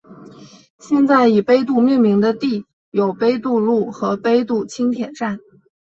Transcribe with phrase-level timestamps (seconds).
[0.79, 5.39] 现今以杯渡命名的地有杯渡路和杯渡轻铁站。